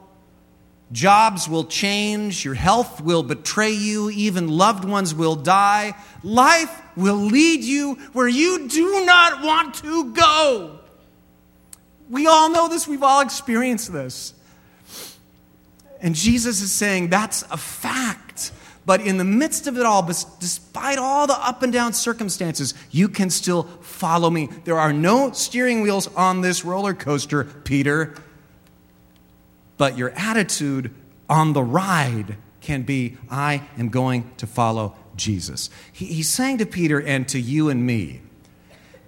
[0.92, 2.42] Jobs will change.
[2.42, 4.08] Your health will betray you.
[4.08, 5.94] Even loved ones will die.
[6.22, 10.78] Life will lead you where you do not want to go.
[12.12, 12.86] We all know this.
[12.86, 14.34] We've all experienced this.
[16.02, 18.52] And Jesus is saying that's a fact.
[18.84, 23.08] But in the midst of it all, despite all the up and down circumstances, you
[23.08, 24.50] can still follow me.
[24.64, 28.14] There are no steering wheels on this roller coaster, Peter.
[29.78, 30.90] But your attitude
[31.30, 35.70] on the ride can be I am going to follow Jesus.
[35.90, 38.20] He, he's saying to Peter and to you and me,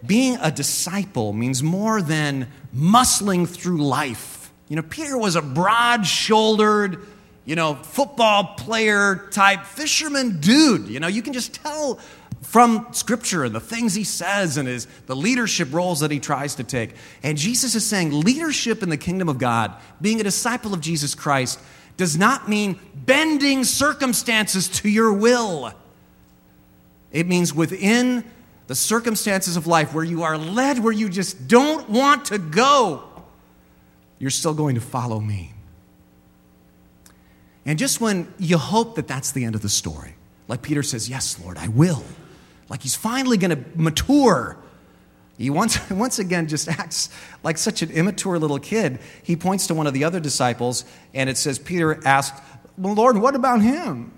[0.07, 4.53] being a disciple means more than muscling through life.
[4.69, 7.07] You know, Peter was a broad shouldered,
[7.45, 10.89] you know, football player type fisherman dude.
[10.89, 12.01] You know, you can just tell
[12.43, 16.57] from scripture and the things he says and his the leadership roles that he tries
[16.57, 16.95] to take.
[17.23, 21.15] And Jesus is saying leadership in the kingdom of God, being a disciple of Jesus
[21.15, 21.59] Christ
[21.97, 25.73] does not mean bending circumstances to your will.
[27.13, 28.25] It means within
[28.66, 33.05] the circumstances of life where you are led where you just don't want to go,
[34.18, 35.53] you're still going to follow me.
[37.66, 40.14] And just when you hope that that's the end of the story,
[40.48, 42.03] like Peter says, Yes, Lord, I will.
[42.68, 44.57] Like he's finally going to mature.
[45.38, 47.11] He once, once again just acts
[47.42, 48.98] like such an immature little kid.
[49.22, 52.42] He points to one of the other disciples, and it says, Peter asked,
[52.77, 54.12] Well, Lord, what about him?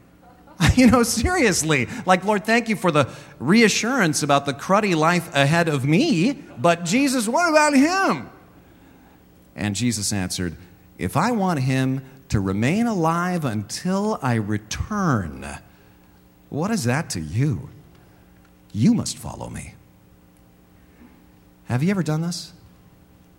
[0.74, 1.88] You know, seriously.
[2.04, 6.84] Like, Lord, thank you for the reassurance about the cruddy life ahead of me, but
[6.84, 8.28] Jesus, what about him?
[9.54, 10.56] And Jesus answered,
[10.98, 15.46] If I want him to remain alive until I return.
[16.48, 17.70] What is that to you?
[18.72, 19.74] You must follow me.
[21.66, 22.52] Have you ever done this?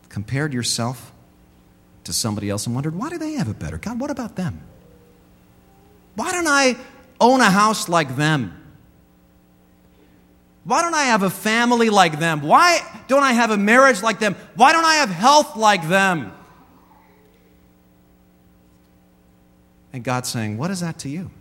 [0.10, 1.12] Compared yourself
[2.06, 3.78] to somebody else and wondered, why do they have it better?
[3.78, 4.62] God, what about them?
[6.16, 6.76] Why don't I
[7.20, 8.54] own a house like them?
[10.64, 12.42] Why don't I have a family like them?
[12.42, 14.36] Why don't I have a marriage like them?
[14.56, 16.34] Why don't I have health like them?
[19.94, 21.32] And God's saying, What is that to you?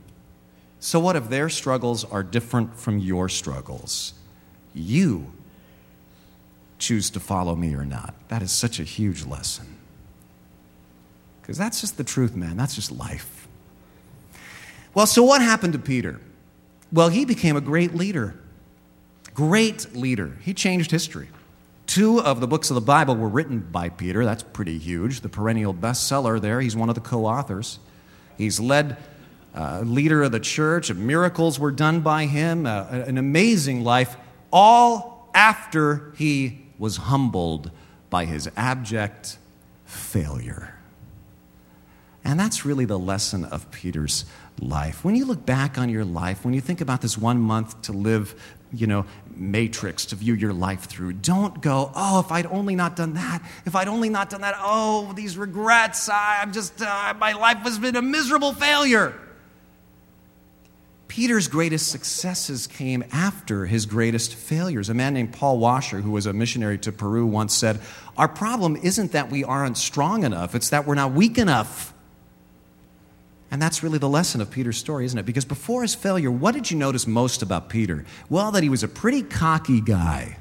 [0.78, 4.14] So, what if their struggles are different from your struggles?
[4.72, 5.32] You
[6.78, 8.14] choose to follow me or not.
[8.28, 9.76] That is such a huge lesson.
[11.40, 12.56] Because that's just the truth, man.
[12.56, 13.35] That's just life.
[14.96, 16.18] Well, so what happened to Peter?
[16.90, 18.34] Well, he became a great leader.
[19.34, 20.38] Great leader.
[20.40, 21.28] He changed history.
[21.86, 24.24] Two of the books of the Bible were written by Peter.
[24.24, 25.20] That's pretty huge.
[25.20, 26.62] The perennial bestseller there.
[26.62, 27.78] He's one of the co authors.
[28.38, 28.96] He's led
[29.54, 30.90] uh, leader of the church.
[30.90, 32.64] Miracles were done by him.
[32.64, 34.16] Uh, an amazing life,
[34.50, 37.70] all after he was humbled
[38.08, 39.36] by his abject
[39.84, 40.72] failure.
[42.24, 44.24] And that's really the lesson of Peter's
[44.60, 45.04] life.
[45.04, 47.92] When you look back on your life, when you think about this one month to
[47.92, 48.34] live,
[48.72, 52.96] you know, matrix to view your life through, don't go, oh, if I'd only not
[52.96, 57.14] done that, if I'd only not done that, oh, these regrets, I, am just, uh,
[57.18, 59.14] my life has been a miserable failure.
[61.08, 64.90] Peter's greatest successes came after his greatest failures.
[64.90, 67.80] A man named Paul Washer, who was a missionary to Peru, once said,
[68.18, 71.94] Our problem isn't that we aren't strong enough, it's that we're not weak enough.
[73.50, 75.26] And that's really the lesson of Peter's story, isn't it?
[75.26, 78.04] Because before his failure, what did you notice most about Peter?
[78.28, 80.36] Well, that he was a pretty cocky guy,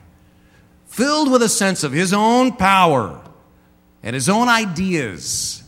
[0.88, 3.22] filled with a sense of his own power
[4.02, 5.64] and his own ideas.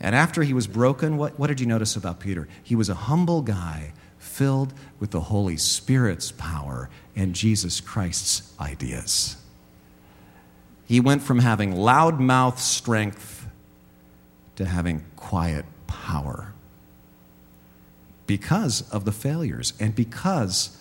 [0.00, 2.48] And after he was broken, what, what did you notice about Peter?
[2.62, 9.36] He was a humble guy filled with the Holy Spirit's power and Jesus Christ's ideas.
[10.86, 13.46] He went from having loudmouth strength
[14.56, 16.52] to having quiet power
[18.28, 20.78] because of the failures and because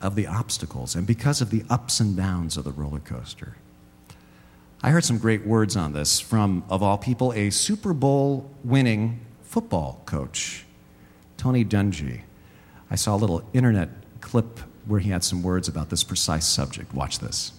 [0.00, 3.56] of the obstacles and because of the ups and downs of the roller coaster.
[4.82, 9.20] I heard some great words on this from, of all people, a Super Bowl winning
[9.42, 10.64] football coach,
[11.36, 12.22] Tony Dungy.
[12.90, 13.88] I saw a little internet
[14.20, 16.92] clip where he had some words about this precise subject.
[16.92, 17.52] Watch this.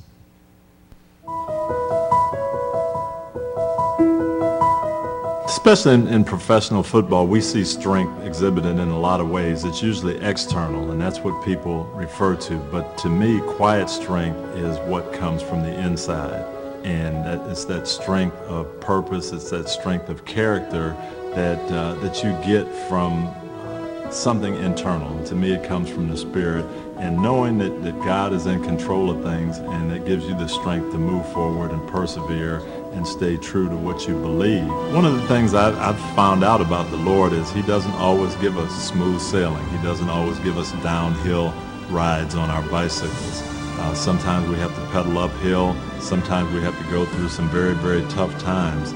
[5.55, 9.65] Especially in, in, professional football, we see strength exhibited in a lot of ways.
[9.65, 12.57] It's usually external, and that's what people refer to.
[12.71, 16.43] But to me, quiet strength is what comes from the inside.
[16.83, 20.97] And that it's that strength of purpose, it's that strength of character
[21.35, 25.15] that, uh, that you get from uh, something internal.
[25.15, 26.65] And to me, it comes from the Spirit.
[26.97, 30.47] And knowing that, that God is in control of things and that gives you the
[30.47, 32.59] strength to move forward and persevere
[32.93, 34.67] and stay true to what you believe.
[34.93, 38.35] One of the things I, have found out about the Lord is He doesn't always
[38.35, 39.67] give us smooth sailing.
[39.69, 41.53] He doesn't always give us downhill
[41.89, 43.41] rides on our bicycles.
[43.79, 45.75] Uh, sometimes we have to pedal uphill.
[45.99, 48.91] Sometimes we have to go through some very, very tough times.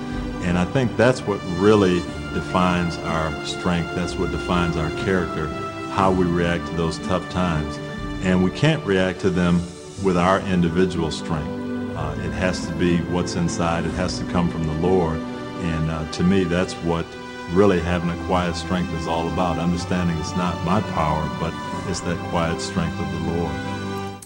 [0.46, 2.00] And I think that's what really
[2.34, 3.96] defines our strength.
[3.96, 5.48] That's what defines our character,
[5.90, 7.78] how we react to those tough times.
[8.22, 9.56] And we can't react to them
[10.04, 11.57] with our individual strength.
[11.98, 13.84] Uh, it has to be what's inside.
[13.84, 15.18] It has to come from the Lord.
[15.18, 17.08] And uh, to me, that's what
[17.54, 19.58] really having a quiet strength is all about.
[19.58, 21.52] Understanding it's not my power, but
[21.90, 23.52] it's that quiet strength of the Lord.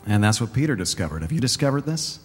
[0.05, 1.21] And that's what Peter discovered.
[1.21, 2.19] Have you discovered this?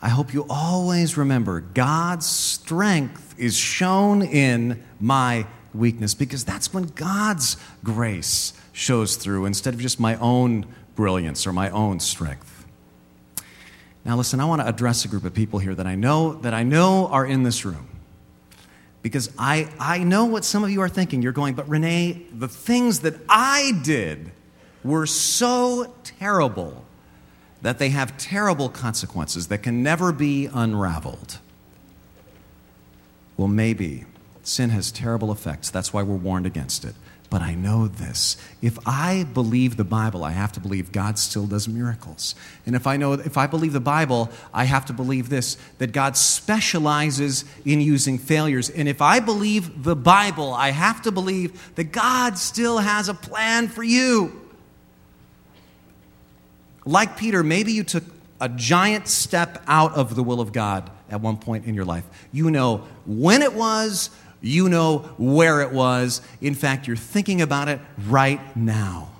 [0.00, 5.44] I hope you always remember God's strength is shown in my
[5.74, 11.52] weakness because that's when God's grace shows through instead of just my own brilliance or
[11.52, 12.61] my own strength.
[14.04, 16.54] Now, listen, I want to address a group of people here that I know that
[16.54, 17.88] I know are in this room.
[19.00, 21.22] Because I, I know what some of you are thinking.
[21.22, 24.30] You're going, but Renee, the things that I did
[24.84, 26.84] were so terrible
[27.62, 31.38] that they have terrible consequences that can never be unraveled.
[33.36, 34.04] Well, maybe
[34.42, 35.70] sin has terrible effects.
[35.70, 36.94] That's why we're warned against it.
[37.32, 38.36] But I know this.
[38.60, 42.34] If I believe the Bible, I have to believe God still does miracles.
[42.66, 45.92] And if I know if I believe the Bible, I have to believe this that
[45.92, 48.68] God specializes in using failures.
[48.68, 53.14] And if I believe the Bible, I have to believe that God still has a
[53.14, 54.38] plan for you.
[56.84, 58.04] Like Peter, maybe you took
[58.42, 62.04] a giant step out of the will of God at one point in your life.
[62.30, 64.10] You know when it was,
[64.42, 66.20] you know where it was.
[66.40, 69.10] In fact, you're thinking about it right now.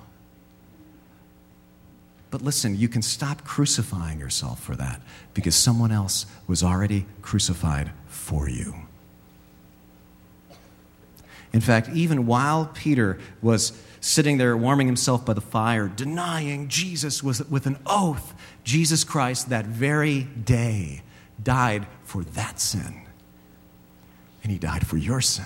[2.29, 5.01] But listen, you can stop crucifying yourself for that
[5.33, 8.75] because someone else was already crucified for you.
[11.53, 17.21] In fact, even while Peter was sitting there warming himself by the fire, denying Jesus
[17.23, 21.03] with an oath, Jesus Christ that very day
[21.41, 23.02] died for that sin
[24.43, 25.45] and he died for your sin.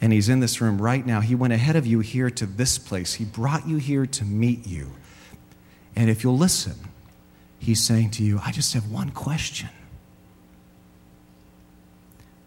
[0.00, 1.20] And he's in this room right now.
[1.20, 3.14] He went ahead of you here to this place.
[3.14, 4.92] He brought you here to meet you.
[5.96, 6.74] And if you'll listen,
[7.58, 9.70] he's saying to you, I just have one question.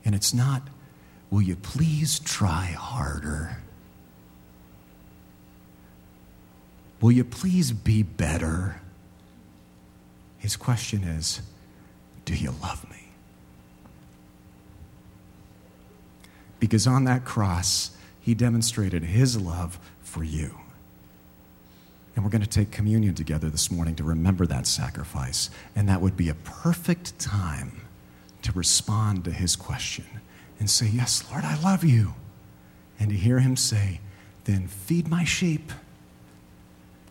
[0.05, 0.61] And it's not,
[1.31, 3.57] will you please try harder?
[7.01, 8.81] Will you please be better?
[10.37, 11.41] His question is,
[12.25, 12.98] do you love me?
[16.59, 20.59] Because on that cross, he demonstrated his love for you.
[22.15, 25.49] And we're going to take communion together this morning to remember that sacrifice.
[25.75, 27.81] And that would be a perfect time
[28.41, 30.05] to respond to his question
[30.59, 32.15] and say, Yes, Lord, I love you.
[32.99, 34.01] And to hear him say,
[34.43, 35.71] Then feed my sheep.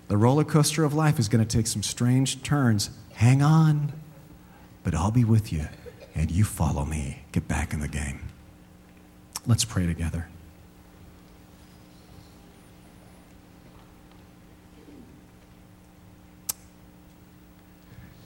[0.09, 2.90] The roller coaster of life is going to take some strange turns.
[3.14, 3.92] Hang on,
[4.84, 5.68] but I'll be with you,
[6.14, 7.22] and you follow me.
[7.32, 8.28] Get back in the game.
[9.49, 10.28] Let's pray together.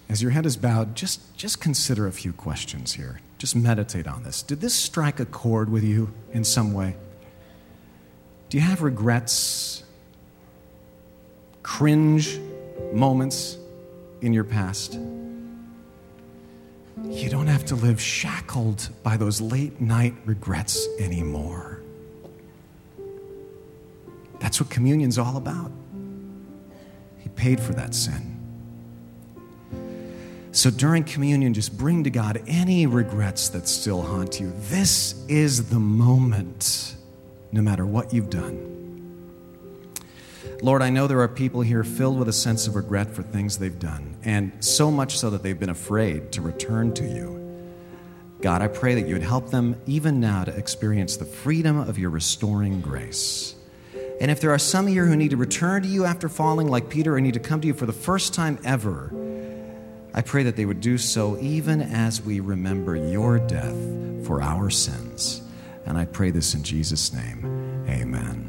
[0.09, 3.21] As your head is bowed, just, just consider a few questions here.
[3.39, 4.43] Just meditate on this.
[4.43, 6.97] Did this strike a chord with you in some way?
[8.51, 9.85] Do you have regrets,
[11.63, 12.39] cringe
[12.93, 13.57] moments
[14.21, 14.99] in your past?
[17.05, 21.81] You don't have to live shackled by those late night regrets anymore.
[24.41, 25.71] That's what communion's all about.
[27.19, 28.39] He paid for that sin.
[30.53, 34.53] So during communion, just bring to God any regrets that still haunt you.
[34.69, 36.97] This is the moment,
[37.53, 38.72] no matter what you've done.
[40.63, 43.59] Lord, I know there are people here filled with a sense of regret for things
[43.59, 47.41] they've done, and so much so that they've been afraid to return to you.
[48.41, 51.99] God, I pray that you would help them even now to experience the freedom of
[51.99, 53.57] your restoring grace.
[54.21, 56.89] And if there are some here who need to return to you after falling, like
[56.89, 59.13] Peter, or need to come to you for the first time ever,
[60.15, 63.75] I pray that they would do so even as we remember your death
[64.25, 65.43] for our sins.
[65.87, 67.85] And I pray this in Jesus' name.
[67.89, 68.42] Amen.